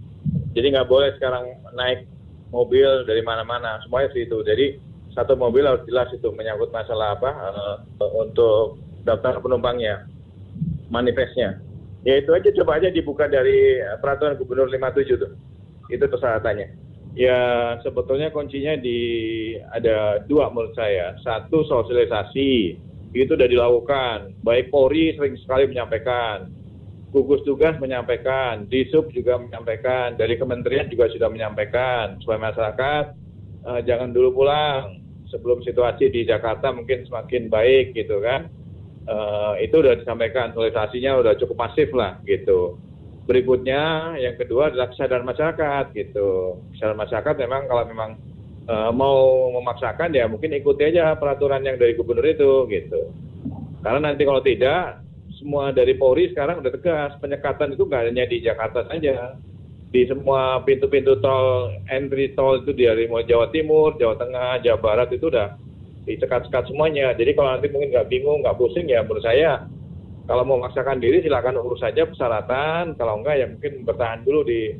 Jadi 0.56 0.68
nggak 0.74 0.90
boleh 0.90 1.14
sekarang 1.20 1.52
naik 1.76 2.08
mobil 2.50 3.04
dari 3.04 3.22
mana-mana, 3.22 3.82
semuanya 3.84 4.10
situ. 4.16 4.42
Jadi 4.42 4.80
satu 5.16 5.36
mobil 5.40 5.64
harus 5.64 5.84
jelas 5.88 6.12
itu 6.12 6.28
menyangkut 6.32 6.72
masalah 6.76 7.16
apa 7.16 7.32
uh, 7.32 7.76
untuk 8.20 8.80
daftar 9.08 9.40
penumpangnya, 9.40 10.08
manifestnya. 10.92 11.60
Ya 12.06 12.22
itu 12.22 12.32
aja 12.36 12.54
coba 12.62 12.78
aja 12.78 12.94
dibuka 12.94 13.26
dari 13.26 13.82
peraturan 14.00 14.38
Gubernur 14.38 14.70
57 14.70 15.18
tuh. 15.18 15.34
Itu 15.90 16.06
persyaratannya. 16.06 16.86
Ya 17.16 17.40
sebetulnya 17.82 18.30
kuncinya 18.30 18.76
di 18.76 19.00
ada 19.72 20.22
dua 20.28 20.52
menurut 20.52 20.76
saya. 20.76 21.16
Satu 21.24 21.64
sosialisasi 21.66 22.76
itu 23.24 23.32
sudah 23.32 23.48
dilakukan. 23.48 24.36
Baik 24.44 24.68
Polri 24.68 25.16
sering 25.16 25.40
sekali 25.40 25.72
menyampaikan, 25.72 26.52
gugus 27.16 27.40
tugas 27.48 27.80
menyampaikan, 27.80 28.68
Disub 28.68 29.08
juga 29.16 29.40
menyampaikan, 29.40 30.20
dari 30.20 30.36
kementerian 30.36 30.92
juga 30.92 31.08
sudah 31.08 31.32
menyampaikan 31.32 32.20
supaya 32.20 32.52
masyarakat 32.52 33.06
uh, 33.64 33.80
jangan 33.88 34.12
dulu 34.12 34.44
pulang 34.44 35.00
sebelum 35.32 35.64
situasi 35.64 36.12
di 36.12 36.28
Jakarta 36.28 36.76
mungkin 36.76 37.08
semakin 37.08 37.48
baik 37.48 37.96
gitu 37.96 38.20
kan. 38.20 38.52
Uh, 39.06 39.54
itu 39.62 39.80
sudah 39.80 39.96
disampaikan, 40.02 40.50
sosialisasinya 40.52 41.22
sudah 41.22 41.34
cukup 41.38 41.58
masif 41.70 41.94
lah 41.94 42.18
gitu. 42.26 42.76
Berikutnya 43.30 44.14
yang 44.18 44.36
kedua 44.38 44.74
adalah 44.74 44.90
kesadaran 44.92 45.26
masyarakat 45.26 45.94
gitu. 45.94 46.60
Kesadaran 46.74 47.00
masyarakat 47.00 47.36
memang 47.42 47.62
kalau 47.70 47.84
memang 47.86 48.18
uh, 48.70 48.92
mau 48.92 49.50
memaksakan 49.60 50.14
ya 50.14 50.30
mungkin 50.30 50.54
ikuti 50.54 50.86
aja 50.90 51.18
peraturan 51.18 51.66
yang 51.66 51.78
dari 51.78 51.98
gubernur 51.98 52.26
itu 52.26 52.66
gitu. 52.70 53.12
Karena 53.86 54.12
nanti 54.12 54.26
kalau 54.26 54.42
tidak 54.42 55.06
semua 55.38 55.70
dari 55.70 55.94
Polri 55.94 56.32
sekarang 56.34 56.64
udah 56.64 56.72
tegas 56.74 57.12
penyekatan 57.22 57.78
itu 57.78 57.84
nggak 57.86 58.04
hanya 58.10 58.26
di 58.26 58.38
Jakarta 58.42 58.88
saja 58.90 59.38
di 59.94 60.02
semua 60.10 60.60
pintu-pintu 60.66 61.16
tol 61.24 61.72
entry 61.88 62.36
tol 62.36 62.60
itu 62.60 62.76
dari 62.76 63.08
mau 63.08 63.24
Jawa 63.24 63.48
Timur, 63.54 63.96
Jawa 63.96 64.20
Tengah, 64.20 64.60
Jawa 64.60 64.80
Barat 64.82 65.10
itu 65.16 65.32
udah 65.32 65.56
disekat-sekat 66.04 66.68
semuanya. 66.68 67.16
Jadi 67.16 67.32
kalau 67.32 67.56
nanti 67.56 67.72
mungkin 67.72 67.96
nggak 67.96 68.10
bingung, 68.12 68.44
nggak 68.44 68.58
pusing 68.60 68.92
ya 68.92 69.06
menurut 69.06 69.24
saya 69.24 69.64
kalau 70.26 70.42
mau 70.42 70.58
memaksakan 70.58 70.98
diri 70.98 71.22
silakan 71.22 71.62
urus 71.62 71.86
saja 71.86 72.04
persyaratan. 72.10 72.98
Kalau 72.98 73.22
enggak 73.22 73.36
ya 73.38 73.46
mungkin 73.46 73.86
bertahan 73.86 74.26
dulu 74.26 74.42
di 74.44 74.74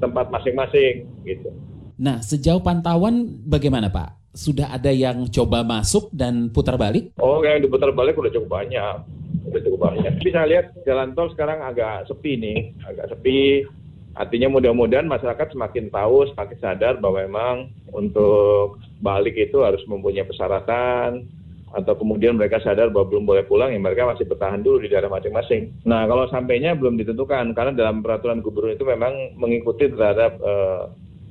tempat 0.00 0.32
masing-masing 0.32 1.04
gitu. 1.28 1.52
Nah, 2.00 2.24
sejauh 2.24 2.64
pantauan 2.64 3.44
bagaimana 3.44 3.92
Pak? 3.92 4.32
Sudah 4.32 4.72
ada 4.72 4.88
yang 4.88 5.28
coba 5.28 5.60
masuk 5.60 6.08
dan 6.16 6.48
putar 6.48 6.80
balik? 6.80 7.12
Oh, 7.20 7.44
yang 7.44 7.60
diputar 7.60 7.92
balik 7.92 8.16
udah 8.16 8.32
cukup 8.32 8.56
banyak. 8.56 9.04
Udah 9.52 9.60
cukup 9.60 9.80
banyak. 9.92 10.16
Bisa 10.24 10.48
lihat 10.48 10.72
jalan 10.88 11.12
tol 11.12 11.28
sekarang 11.36 11.60
agak 11.60 12.08
sepi 12.08 12.40
nih, 12.40 12.72
agak 12.88 13.12
sepi. 13.12 13.68
Artinya 14.16 14.48
mudah-mudahan 14.48 15.04
masyarakat 15.04 15.52
semakin 15.52 15.92
tahu, 15.92 16.24
semakin 16.32 16.58
sadar 16.58 16.96
bahwa 17.04 17.20
memang 17.20 17.56
untuk 17.92 18.80
balik 19.04 19.36
itu 19.36 19.60
harus 19.60 19.84
mempunyai 19.84 20.24
persyaratan, 20.24 21.28
atau 21.70 21.94
kemudian 21.94 22.34
mereka 22.34 22.58
sadar 22.64 22.90
bahwa 22.90 23.12
belum 23.12 23.24
boleh 23.28 23.44
pulang, 23.44 23.70
ya 23.70 23.78
mereka 23.78 24.08
masih 24.08 24.26
bertahan 24.26 24.64
dulu 24.64 24.82
di 24.82 24.90
daerah 24.90 25.12
masing-masing. 25.12 25.84
Nah, 25.86 26.08
kalau 26.08 26.26
sampainya 26.32 26.74
belum 26.74 26.98
ditentukan, 26.98 27.54
karena 27.54 27.72
dalam 27.76 28.02
peraturan 28.02 28.42
gubernur 28.42 28.74
itu 28.74 28.82
memang 28.88 29.38
mengikuti 29.38 29.86
terhadap 29.86 30.40
uh, 30.42 30.90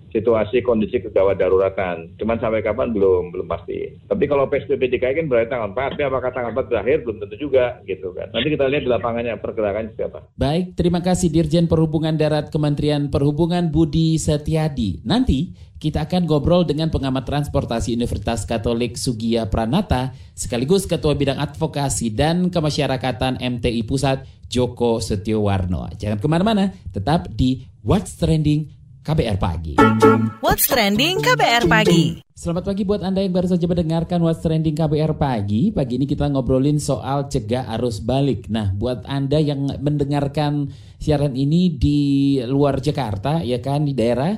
situasi 0.09 0.61
kondisi 0.65 1.01
kegawat 1.01 1.37
daruratan. 1.37 2.17
Cuman 2.17 2.37
sampai 2.41 2.65
kapan 2.65 2.91
belum 2.93 3.33
belum 3.33 3.47
pasti. 3.47 3.97
Tapi 4.05 4.25
kalau 4.25 4.49
PSBB 4.49 4.97
DKI 4.97 5.23
kan 5.23 5.27
berarti 5.29 5.49
tanggal 5.53 5.71
4, 5.73 5.93
tapi 5.95 6.03
apakah 6.05 6.31
tanggal 6.33 6.51
4 6.53 6.71
berakhir 6.71 6.97
belum 7.05 7.17
tentu 7.21 7.35
juga 7.37 7.65
gitu 7.85 8.13
kan. 8.13 8.27
Nanti 8.33 8.47
kita 8.53 8.65
lihat 8.69 8.83
di 8.85 8.91
lapangannya 8.91 9.33
pergerakan 9.37 9.93
siapa. 9.93 10.19
Baik, 10.35 10.75
terima 10.77 10.99
kasih 10.99 11.29
Dirjen 11.29 11.69
Perhubungan 11.69 12.17
Darat 12.17 12.49
Kementerian 12.49 13.07
Perhubungan 13.13 13.69
Budi 13.69 14.17
Setiadi. 14.17 15.01
Nanti 15.05 15.53
kita 15.79 16.03
akan 16.03 16.27
ngobrol 16.27 16.67
dengan 16.67 16.91
pengamat 16.91 17.23
transportasi 17.23 17.95
Universitas 17.95 18.43
Katolik 18.43 18.99
Sugia 18.99 19.47
Pranata 19.47 20.11
sekaligus 20.35 20.83
Ketua 20.83 21.15
Bidang 21.15 21.39
Advokasi 21.39 22.11
dan 22.11 22.51
Kemasyarakatan 22.51 23.39
MTI 23.39 23.87
Pusat 23.87 24.27
Joko 24.51 24.99
Setiowarno. 24.99 25.87
Jangan 25.95 26.19
ke 26.19 26.27
mana-mana, 26.27 26.75
tetap 26.91 27.31
di 27.31 27.63
What's 27.79 28.19
Trending 28.19 28.78
KBR 28.99 29.39
Pagi. 29.39 29.79
What's 30.43 30.67
Trending 30.67 31.23
KBR 31.23 31.71
Pagi. 31.71 32.19
Selamat 32.35 32.67
pagi 32.67 32.83
buat 32.83 32.99
Anda 32.99 33.23
yang 33.23 33.31
baru 33.31 33.47
saja 33.47 33.63
mendengarkan 33.63 34.19
What's 34.19 34.43
Trending 34.43 34.75
KBR 34.75 35.15
Pagi. 35.15 35.71
Pagi 35.71 35.95
ini 35.95 36.03
kita 36.03 36.27
ngobrolin 36.27 36.83
soal 36.83 37.31
cegah 37.31 37.71
arus 37.79 38.03
balik. 38.03 38.51
Nah, 38.51 38.75
buat 38.75 39.07
Anda 39.07 39.39
yang 39.39 39.71
mendengarkan 39.79 40.75
siaran 40.99 41.39
ini 41.39 41.79
di 41.79 41.99
luar 42.43 42.83
Jakarta, 42.83 43.39
ya 43.39 43.63
kan, 43.63 43.87
di 43.87 43.95
daerah, 43.95 44.35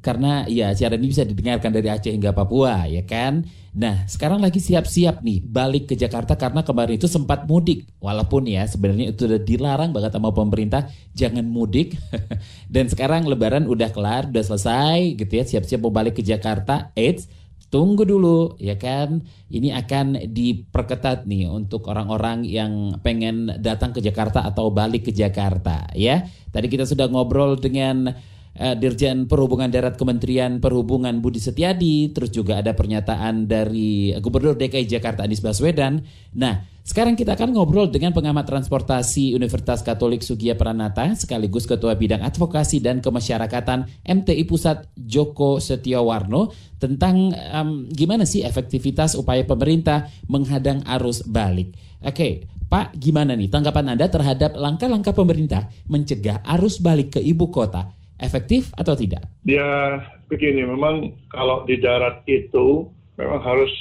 karena 0.00 0.48
ya 0.48 0.72
siaran 0.72 1.02
ini 1.02 1.12
bisa 1.12 1.28
didengarkan 1.28 1.76
dari 1.76 1.92
Aceh 1.92 2.08
hingga 2.08 2.32
Papua, 2.32 2.88
ya 2.88 3.04
kan. 3.04 3.44
Nah, 3.70 4.08
sekarang 4.08 4.42
lagi 4.42 4.58
siap-siap 4.58 5.22
nih 5.22 5.44
balik 5.44 5.92
ke 5.92 5.94
Jakarta 5.94 6.34
karena 6.34 6.64
kemarin 6.64 6.96
itu 6.96 7.06
sempat 7.06 7.44
mudik. 7.44 7.86
Walaupun 8.00 8.48
ya 8.48 8.64
sebenarnya 8.64 9.12
itu 9.12 9.28
udah 9.28 9.40
dilarang 9.44 9.90
banget 9.92 10.16
sama 10.16 10.32
pemerintah 10.32 10.88
jangan 11.12 11.44
mudik. 11.44 12.00
Dan 12.74 12.88
sekarang 12.88 13.28
lebaran 13.28 13.68
udah 13.68 13.92
kelar, 13.92 14.32
udah 14.32 14.42
selesai 14.42 15.20
gitu 15.20 15.32
ya, 15.36 15.44
siap-siap 15.46 15.84
mau 15.84 15.92
balik 15.92 16.18
ke 16.18 16.22
Jakarta. 16.24 16.90
Eits, 16.96 17.28
tunggu 17.68 18.02
dulu 18.08 18.56
ya 18.56 18.80
kan. 18.80 19.22
Ini 19.52 19.76
akan 19.84 20.32
diperketat 20.32 21.28
nih 21.28 21.46
untuk 21.46 21.86
orang-orang 21.92 22.42
yang 22.48 22.98
pengen 23.04 23.52
datang 23.60 23.92
ke 23.92 24.00
Jakarta 24.00 24.48
atau 24.48 24.72
balik 24.72 25.06
ke 25.08 25.12
Jakarta 25.14 25.92
ya. 25.92 26.24
Tadi 26.50 26.66
kita 26.66 26.88
sudah 26.88 27.06
ngobrol 27.06 27.60
dengan 27.60 28.10
uh, 28.58 28.74
Dirjen 28.74 29.30
Perhubungan 29.30 29.70
Darat 29.70 29.94
Kementerian 30.00 30.58
Perhubungan 30.58 31.22
Budi 31.22 31.38
Setiadi, 31.38 32.10
terus 32.10 32.32
juga 32.34 32.58
ada 32.58 32.74
pernyataan 32.74 33.46
dari 33.46 34.16
Gubernur 34.18 34.58
DKI 34.58 34.88
Jakarta 34.88 35.22
Anies 35.22 35.44
Baswedan. 35.44 36.02
Nah, 36.34 36.64
sekarang 36.80 37.14
kita 37.14 37.38
akan 37.38 37.54
ngobrol 37.54 37.86
dengan 37.92 38.10
pengamat 38.10 38.50
transportasi 38.50 39.36
Universitas 39.36 39.84
Katolik 39.84 40.26
Sugia 40.26 40.58
Pranata 40.58 41.06
sekaligus 41.14 41.68
Ketua 41.68 41.94
Bidang 41.94 42.24
Advokasi 42.24 42.82
dan 42.82 42.98
Kemasyarakatan 42.98 43.86
MTI 44.02 44.42
Pusat 44.48 44.90
Joko 44.98 45.62
Setiowarno 45.62 46.50
tentang 46.82 47.30
um, 47.54 47.86
gimana 47.86 48.26
sih 48.26 48.42
efektivitas 48.42 49.14
upaya 49.14 49.46
pemerintah 49.46 50.10
menghadang 50.26 50.82
arus 50.98 51.22
balik. 51.22 51.76
Oke, 52.00 52.48
Pak, 52.66 52.96
gimana 52.96 53.36
nih 53.36 53.52
tanggapan 53.52 53.94
Anda 53.94 54.08
terhadap 54.08 54.56
langkah-langkah 54.56 55.12
pemerintah 55.12 55.68
mencegah 55.86 56.42
arus 56.58 56.80
balik 56.80 57.18
ke 57.18 57.20
ibu 57.20 57.52
kota 57.52 57.99
efektif 58.20 58.70
atau 58.76 58.94
tidak? 58.94 59.24
Ya 59.48 60.00
begini, 60.28 60.64
memang 60.64 61.16
kalau 61.32 61.64
di 61.64 61.80
darat 61.80 62.22
itu 62.28 62.86
memang 63.16 63.40
harus 63.42 63.72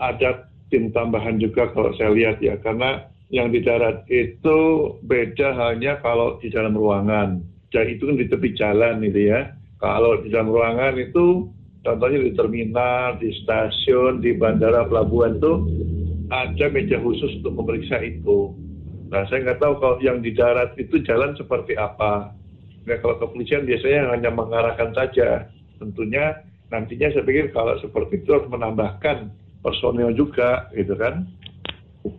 ada 0.00 0.48
tim 0.72 0.90
tambahan 0.90 1.38
juga 1.38 1.70
kalau 1.76 1.92
saya 1.94 2.10
lihat 2.10 2.40
ya, 2.40 2.56
karena 2.60 3.06
yang 3.32 3.48
di 3.48 3.64
darat 3.64 4.04
itu 4.12 4.92
beda 5.04 5.56
hanya 5.56 6.00
kalau 6.04 6.36
di 6.40 6.52
dalam 6.52 6.76
ruangan. 6.76 7.40
Jadi 7.72 7.96
itu 7.96 8.04
kan 8.04 8.16
di 8.20 8.26
tepi 8.28 8.48
jalan 8.52 9.00
itu 9.00 9.32
ya. 9.32 9.56
Kalau 9.80 10.20
di 10.20 10.28
dalam 10.28 10.52
ruangan 10.52 11.00
itu 11.00 11.48
contohnya 11.80 12.20
di 12.20 12.32
terminal, 12.36 13.16
di 13.16 13.32
stasiun, 13.42 14.20
di 14.20 14.36
bandara, 14.36 14.84
pelabuhan 14.84 15.40
itu 15.40 15.52
ada 16.28 16.66
meja 16.68 17.00
khusus 17.00 17.40
untuk 17.40 17.64
memeriksa 17.64 18.00
itu. 18.04 18.52
Nah 19.08 19.24
saya 19.28 19.48
nggak 19.48 19.60
tahu 19.60 19.74
kalau 19.80 19.96
yang 20.04 20.20
di 20.20 20.32
darat 20.36 20.76
itu 20.76 21.00
jalan 21.04 21.36
seperti 21.36 21.76
apa 21.76 22.32
Nah, 22.82 22.98
kalau 22.98 23.14
kepolisian 23.22 23.62
biasanya 23.62 24.10
hanya 24.10 24.30
mengarahkan 24.34 24.90
saja. 24.94 25.46
Tentunya 25.78 26.42
nantinya 26.70 27.10
saya 27.14 27.22
pikir 27.22 27.54
kalau 27.54 27.78
seperti 27.78 28.22
itu 28.22 28.30
harus 28.34 28.48
menambahkan 28.50 29.30
personil 29.62 30.10
juga, 30.14 30.66
gitu 30.74 30.98
kan, 30.98 31.30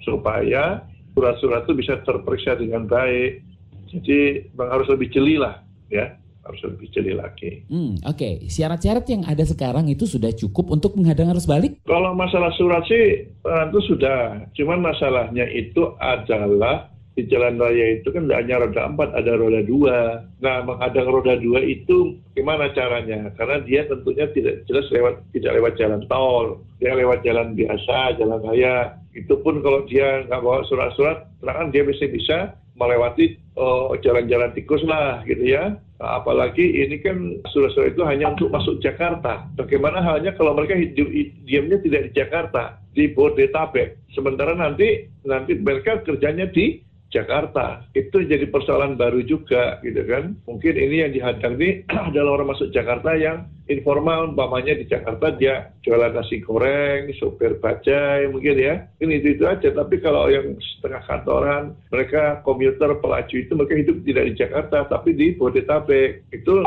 supaya 0.08 0.88
surat-surat 1.12 1.68
itu 1.68 1.74
bisa 1.76 2.00
terperiksa 2.08 2.56
dengan 2.56 2.88
baik. 2.88 3.44
Jadi 3.92 4.50
harus 4.58 4.88
lebih 4.90 5.12
jeli 5.12 5.36
lah, 5.38 5.62
ya 5.92 6.18
harus 6.44 6.60
lebih 6.68 6.88
jeli 6.92 7.14
lagi. 7.16 7.64
Hmm, 7.72 7.96
Oke, 8.04 8.20
okay. 8.20 8.34
syarat-syarat 8.52 9.06
yang 9.08 9.24
ada 9.24 9.44
sekarang 9.48 9.88
itu 9.88 10.04
sudah 10.04 10.32
cukup 10.36 10.76
untuk 10.76 10.96
menghadang 11.00 11.32
arus 11.32 11.48
balik? 11.48 11.80
Kalau 11.88 12.12
masalah 12.12 12.52
surat 12.60 12.84
sih 12.88 13.32
itu 13.32 13.80
sudah, 13.88 14.48
cuman 14.56 14.84
masalahnya 14.84 15.48
itu 15.48 15.96
adalah 16.04 16.93
di 17.14 17.30
jalan 17.30 17.62
raya 17.62 18.02
itu 18.02 18.10
kan 18.10 18.26
tidak 18.26 18.40
hanya 18.42 18.56
roda 18.66 18.82
empat, 18.90 19.10
ada 19.14 19.32
roda 19.38 19.62
dua. 19.62 19.98
Nah, 20.42 20.66
menghadang 20.66 21.08
roda 21.14 21.38
dua 21.38 21.62
itu 21.62 22.18
gimana 22.34 22.74
caranya? 22.74 23.30
Karena 23.38 23.62
dia 23.62 23.86
tentunya 23.86 24.26
tidak 24.34 24.66
jelas 24.66 24.90
lewat 24.90 25.22
tidak 25.30 25.54
lewat 25.62 25.74
jalan 25.78 26.02
tol, 26.10 26.66
dia 26.82 26.98
lewat 26.98 27.22
jalan 27.22 27.54
biasa, 27.54 28.18
jalan 28.18 28.42
raya. 28.42 28.98
Itu 29.14 29.38
pun 29.46 29.62
kalau 29.62 29.86
dia 29.86 30.26
nggak 30.26 30.42
bawa 30.42 30.66
surat-surat, 30.66 31.30
terang 31.38 31.70
dia 31.70 31.86
bisa 31.86 32.10
bisa 32.10 32.38
melewati 32.74 33.38
oh, 33.54 33.94
jalan-jalan 34.02 34.50
tikus 34.58 34.82
lah, 34.90 35.22
gitu 35.30 35.46
ya. 35.46 35.78
Nah, 36.02 36.20
apalagi 36.20 36.66
ini 36.66 36.98
kan 37.00 37.38
surat-surat 37.54 37.94
itu 37.94 38.02
hanya 38.02 38.34
untuk 38.34 38.50
masuk 38.50 38.82
Jakarta. 38.82 39.46
Bagaimana 39.54 40.02
halnya 40.02 40.34
kalau 40.34 40.58
mereka 40.58 40.74
hidup 40.74 41.06
diamnya 41.46 41.78
tidak 41.86 42.10
di 42.10 42.12
Jakarta, 42.18 42.82
di 42.98 43.14
Bodetabek. 43.14 44.02
Sementara 44.18 44.58
nanti 44.58 45.06
nanti 45.24 45.54
mereka 45.58 46.02
kerjanya 46.02 46.50
di 46.50 46.82
Jakarta. 47.14 47.86
Itu 47.94 48.26
jadi 48.26 48.50
persoalan 48.50 48.98
baru 48.98 49.22
juga 49.22 49.78
gitu 49.86 50.02
kan. 50.10 50.34
Mungkin 50.50 50.74
ini 50.74 51.06
yang 51.06 51.14
dihadang 51.14 51.62
ini 51.62 51.86
adalah 52.10 52.42
orang 52.42 52.58
masuk 52.58 52.74
Jakarta 52.74 53.14
yang 53.14 53.46
informal, 53.72 54.34
umpamanya 54.34 54.76
di 54.76 54.90
Jakarta 54.90 55.32
dia 55.38 55.72
jualan 55.86 56.12
nasi 56.12 56.44
goreng, 56.44 57.08
sopir 57.16 57.56
bajai 57.62 58.28
mungkin 58.34 58.60
ya. 58.60 58.90
Ini 59.00 59.22
itu, 59.22 59.40
itu 59.40 59.46
aja. 59.48 59.70
Tapi 59.72 60.02
kalau 60.02 60.28
yang 60.28 60.58
setengah 60.58 61.02
kantoran, 61.08 61.64
mereka 61.94 62.42
komuter, 62.44 62.98
pelaju 63.00 63.36
itu 63.38 63.52
mereka 63.54 63.76
hidup 63.78 63.98
tidak 64.04 64.24
di 64.26 64.34
Jakarta, 64.36 64.78
tapi 64.90 65.10
di 65.16 65.38
Bodetabek. 65.38 66.28
Itu 66.34 66.66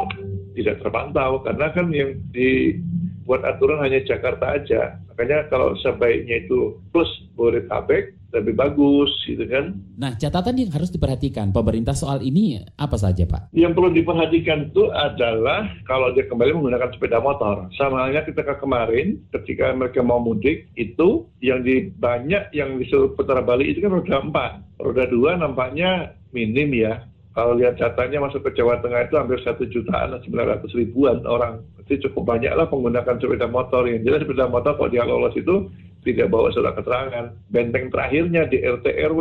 tidak 0.56 0.80
terpantau 0.80 1.44
karena 1.44 1.68
kan 1.76 1.92
yang 1.92 2.16
dibuat 2.32 3.44
aturan 3.44 3.84
hanya 3.84 4.00
Jakarta 4.06 4.56
aja. 4.56 4.96
Makanya 5.12 5.48
kalau 5.52 5.76
sebaiknya 5.84 6.44
itu 6.48 6.80
plus 6.92 7.08
Bodetabek, 7.36 8.16
lebih 8.36 8.54
bagus 8.54 9.10
gitu 9.24 9.44
kan. 9.48 9.72
Nah 9.96 10.12
catatan 10.14 10.60
yang 10.60 10.70
harus 10.72 10.92
diperhatikan 10.92 11.50
pemerintah 11.50 11.96
soal 11.96 12.20
ini 12.20 12.60
apa 12.76 12.96
saja 13.00 13.24
Pak? 13.24 13.56
Yang 13.56 13.72
perlu 13.72 13.90
diperhatikan 13.96 14.70
itu 14.70 14.92
adalah 14.92 15.66
kalau 15.88 16.12
dia 16.12 16.28
kembali 16.28 16.52
menggunakan 16.56 16.92
sepeda 16.92 17.18
motor. 17.24 17.72
Sama 17.80 18.06
halnya 18.06 18.22
ketika 18.28 18.60
kemarin 18.60 19.18
ketika 19.32 19.72
mereka 19.72 20.04
mau 20.04 20.20
mudik 20.20 20.68
itu 20.76 21.26
yang 21.40 21.64
di 21.64 21.88
banyak 21.96 22.52
yang 22.52 22.76
disuruh 22.76 23.16
putar 23.16 23.40
balik 23.42 23.72
itu 23.72 23.80
kan 23.80 23.96
roda 23.96 24.20
4. 24.20 24.82
Roda 24.84 25.04
2 25.08 25.42
nampaknya 25.42 26.12
minim 26.36 26.70
ya. 26.76 27.08
Kalau 27.36 27.52
lihat 27.52 27.76
datanya 27.76 28.24
masuk 28.24 28.48
ke 28.48 28.56
Jawa 28.56 28.80
Tengah 28.80 29.12
itu 29.12 29.14
hampir 29.20 29.36
satu 29.44 29.68
jutaan, 29.68 30.16
900 30.24 30.72
ribuan 30.72 31.20
orang. 31.28 31.60
Itu 31.84 32.08
cukup 32.08 32.32
banyak 32.32 32.48
lah 32.48 32.64
menggunakan 32.72 33.20
sepeda 33.20 33.44
motor. 33.44 33.84
Yang 33.84 34.08
jelas 34.08 34.20
sepeda 34.24 34.48
motor 34.48 34.72
kalau 34.80 34.88
dia 34.88 35.04
lolos 35.04 35.36
itu 35.36 35.68
tidak 36.06 36.30
bawa 36.30 36.54
surat 36.54 36.78
keterangan. 36.78 37.34
Benteng 37.50 37.90
terakhirnya 37.90 38.46
di 38.46 38.62
RT 38.62 38.86
RW, 39.10 39.20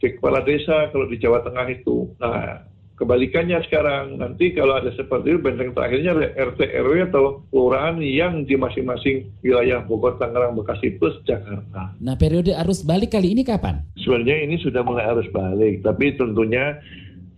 di 0.00 0.08
kepala 0.16 0.40
desa 0.40 0.88
kalau 0.88 1.04
di 1.04 1.20
Jawa 1.20 1.44
Tengah 1.44 1.68
itu. 1.68 2.08
Nah, 2.16 2.64
kebalikannya 2.96 3.60
sekarang 3.68 4.16
nanti 4.16 4.56
kalau 4.56 4.80
ada 4.80 4.88
seperti 4.96 5.36
itu 5.36 5.40
benteng 5.44 5.76
terakhirnya 5.76 6.16
RT 6.32 6.60
RW 6.86 7.12
atau 7.12 7.44
kelurahan 7.52 8.00
yang 8.00 8.48
di 8.48 8.56
masing-masing 8.56 9.28
wilayah 9.44 9.84
Bogor, 9.84 10.16
Tangerang, 10.16 10.56
Bekasi 10.56 10.96
plus 10.96 11.20
Jakarta. 11.28 11.92
Nah, 12.00 12.16
periode 12.16 12.56
arus 12.56 12.80
balik 12.80 13.12
kali 13.12 13.36
ini 13.36 13.44
kapan? 13.44 13.84
Sebenarnya 14.00 14.48
ini 14.48 14.56
sudah 14.62 14.80
mulai 14.80 15.04
arus 15.12 15.28
balik, 15.34 15.84
tapi 15.84 16.16
tentunya 16.16 16.80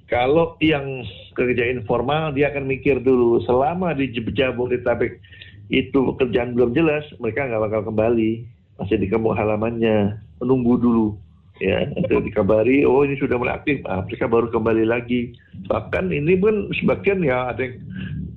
kalau 0.07 0.55
yang 0.61 1.03
kerja 1.35 1.65
informal 1.73 2.31
dia 2.37 2.53
akan 2.53 2.69
mikir 2.69 3.01
dulu 3.01 3.43
selama 3.49 3.97
di 3.97 4.13
Jabodetabek 4.13 5.19
itu 5.73 5.97
pekerjaan 6.13 6.53
belum 6.53 6.77
jelas, 6.77 7.09
mereka 7.19 7.49
nggak 7.49 7.63
bakal 7.73 7.81
kembali 7.89 8.45
masih 8.79 8.99
di 8.99 9.07
kampung 9.11 9.37
halamannya. 9.37 10.19
Menunggu 10.43 10.79
dulu. 10.81 11.09
Ya 11.63 11.87
nanti 11.87 12.11
dikabari 12.11 12.83
oh 12.83 13.07
ini 13.07 13.15
sudah 13.15 13.39
mulai 13.39 13.55
aktif. 13.55 13.79
Ah, 13.87 14.03
mereka 14.03 14.27
baru 14.27 14.51
kembali 14.51 14.91
lagi. 14.91 15.39
Bahkan 15.71 16.11
ini 16.11 16.35
pun 16.35 16.67
sebagian 16.83 17.23
ya 17.23 17.55
ada 17.55 17.63
yang 17.63 17.77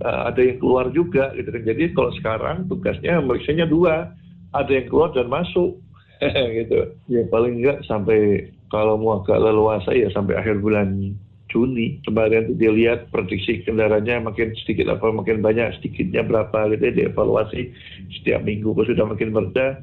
uh, 0.06 0.30
ada 0.30 0.38
yang 0.38 0.62
keluar 0.62 0.93
juga 0.93 1.34
gitu 1.34 1.50
kan. 1.50 1.63
Jadi 1.65 1.84
kalau 1.97 2.12
sekarang 2.21 2.58
tugasnya 2.69 3.17
meriksanya 3.21 3.65
dua. 3.65 4.13
Ada 4.54 4.80
yang 4.80 4.88
keluar 4.88 5.10
dan 5.12 5.28
masuk. 5.28 5.82
Gitu. 6.58 6.97
Ya. 7.13 7.30
Paling 7.30 7.62
enggak 7.62 7.86
sampai 7.86 8.50
kalau 8.73 8.97
mau 8.97 9.21
agak 9.21 9.38
leluasa 9.38 9.93
ya 9.93 10.10
sampai 10.13 10.34
akhir 10.34 10.65
bulan 10.65 11.13
Juni. 11.47 12.02
Kemarin 12.04 12.58
dia 12.58 12.71
lihat 12.73 13.08
prediksi 13.13 13.62
kendaraannya 13.63 14.26
makin 14.26 14.52
sedikit 14.63 14.91
apa 14.91 15.13
makin 15.13 15.39
banyak 15.45 15.78
sedikitnya 15.80 16.26
berapa 16.26 16.73
gitu. 16.73 16.89
Dia 16.89 17.10
evaluasi 17.12 17.71
setiap 18.17 18.43
minggu 18.43 18.73
kalau 18.73 18.88
sudah 18.88 19.06
makin 19.08 19.30
mereda 19.32 19.78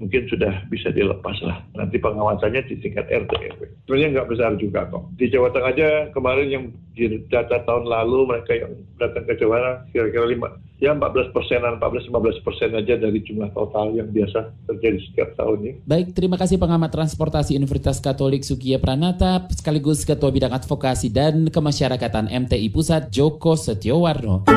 mungkin 0.00 0.24
sudah 0.32 0.64
bisa 0.72 0.88
dilepas 0.88 1.36
lah. 1.44 1.60
Nanti 1.76 2.00
pengawasannya 2.00 2.64
di 2.66 2.80
tingkat 2.80 3.06
RT 3.12 3.30
RW. 3.30 3.60
Sebenarnya 3.84 4.08
nggak 4.16 4.28
besar 4.32 4.50
juga 4.56 4.88
kok. 4.88 5.12
Di 5.20 5.28
Jawa 5.28 5.52
Tengah 5.52 5.70
aja 5.76 5.88
kemarin 6.16 6.48
yang 6.48 6.64
di 6.96 7.20
data 7.28 7.60
tahun 7.68 7.84
lalu 7.84 8.18
mereka 8.26 8.56
yang 8.56 8.72
datang 8.96 9.28
ke 9.28 9.36
Jawa 9.36 9.60
Tengah 9.60 9.76
kira-kira 9.92 10.26
lima 10.26 10.48
ya 10.80 10.96
14 10.96 11.36
persenan, 11.36 11.76
14-15 11.76 12.40
persen 12.40 12.72
aja 12.72 12.96
dari 12.96 13.20
jumlah 13.20 13.52
total 13.52 13.92
yang 13.92 14.08
biasa 14.08 14.48
terjadi 14.64 14.98
setiap 15.04 15.28
tahun 15.36 15.58
ini. 15.60 15.72
Baik, 15.84 16.16
terima 16.16 16.40
kasih 16.40 16.56
pengamat 16.56 16.90
transportasi 16.90 17.52
Universitas 17.54 18.00
Katolik 18.00 18.42
Sukiya 18.42 18.80
Pranata, 18.80 19.44
sekaligus 19.52 20.08
Ketua 20.08 20.32
Bidang 20.32 20.56
Advokasi 20.56 21.12
dan 21.12 21.52
Kemasyarakatan 21.52 22.32
MTI 22.32 22.72
Pusat 22.72 23.12
Joko 23.12 23.54
Setiowarno. 23.54 24.48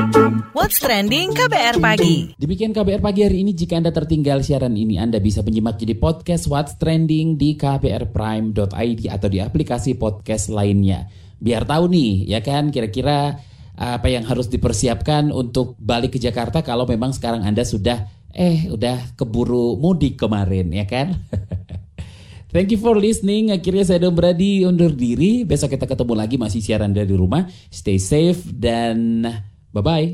What's 0.55 0.79
Trending 0.79 1.35
KBR 1.35 1.83
Pagi. 1.83 2.31
Demikian 2.39 2.71
KBR 2.71 3.03
Pagi 3.03 3.27
hari 3.27 3.43
ini, 3.43 3.51
jika 3.51 3.75
Anda 3.75 3.91
tertinggal 3.91 4.39
siaran 4.41 4.73
ini, 4.79 4.95
Anda 4.95 5.19
bisa 5.33 5.41
menyimak 5.41 5.81
jadi 5.81 5.97
podcast 5.97 6.45
What's 6.45 6.77
Trending 6.77 7.41
di 7.41 7.57
kbrprime.id 7.57 9.01
atau 9.09 9.27
di 9.33 9.41
aplikasi 9.41 9.97
podcast 9.97 10.53
lainnya. 10.53 11.09
Biar 11.41 11.65
tahu 11.65 11.89
nih, 11.89 12.29
ya 12.29 12.45
kan, 12.45 12.69
kira-kira 12.69 13.41
apa 13.73 14.13
yang 14.13 14.29
harus 14.29 14.45
dipersiapkan 14.45 15.33
untuk 15.33 15.73
balik 15.81 16.13
ke 16.13 16.21
Jakarta 16.21 16.61
kalau 16.61 16.85
memang 16.85 17.17
sekarang 17.17 17.41
Anda 17.41 17.65
sudah 17.65 18.05
eh 18.29 18.69
udah 18.69 19.17
keburu 19.17 19.73
mudik 19.81 20.21
kemarin 20.21 20.69
ya 20.69 20.85
kan? 20.85 21.17
Thank 22.53 22.69
you 22.69 22.77
for 22.77 22.93
listening. 22.93 23.49
Akhirnya 23.49 23.89
saya 23.89 24.05
Dom 24.05 24.13
Brady 24.13 24.69
undur 24.69 24.93
diri. 24.93 25.41
Besok 25.49 25.73
kita 25.73 25.89
ketemu 25.89 26.13
lagi 26.13 26.37
masih 26.37 26.61
siaran 26.61 26.93
dari 26.93 27.09
rumah. 27.09 27.49
Stay 27.73 27.97
safe 27.97 28.45
dan 28.53 29.25
bye-bye. 29.73 30.13